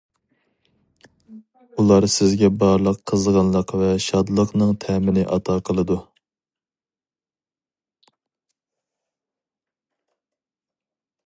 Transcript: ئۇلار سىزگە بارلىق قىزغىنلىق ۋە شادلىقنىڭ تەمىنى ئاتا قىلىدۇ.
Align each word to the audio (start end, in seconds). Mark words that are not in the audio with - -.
ئۇلار 1.81 2.07
سىزگە 2.13 2.49
بارلىق 2.63 2.97
قىزغىنلىق 3.11 3.73
ۋە 3.83 3.91
شادلىقنىڭ 4.07 4.73
تەمىنى 4.87 5.27
ئاتا 5.35 5.59
قىلىدۇ. 5.69 5.99